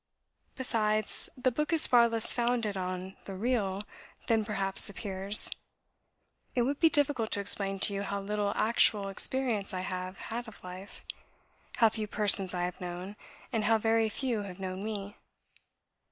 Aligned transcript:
Besides, 0.55 1.29
the 1.37 1.51
book 1.51 1.71
is 1.71 1.85
far 1.85 2.07
less 2.09 2.33
founded 2.33 2.75
on 2.75 3.17
the 3.25 3.35
Real, 3.35 3.83
than 4.25 4.43
perhaps 4.43 4.89
appears. 4.89 5.51
It 6.55 6.63
would 6.63 6.79
be 6.79 6.89
difficult 6.89 7.29
to 7.33 7.39
explain 7.39 7.77
to 7.81 7.93
you 7.93 8.01
how 8.01 8.19
little 8.19 8.51
actual 8.55 9.09
experience 9.09 9.75
I 9.75 9.81
have 9.81 10.17
had 10.33 10.47
of 10.47 10.63
life, 10.63 11.05
how 11.75 11.89
few 11.89 12.07
persons 12.07 12.55
I 12.55 12.63
have 12.63 12.81
known, 12.81 13.15
and 13.53 13.65
how 13.65 13.77
very 13.77 14.09
few 14.09 14.41
have 14.41 14.59
known 14.59 14.79
me. 14.83 15.17